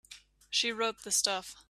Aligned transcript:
She 0.49 0.71
wrote 0.71 1.03
the 1.03 1.11
stuff. 1.11 1.55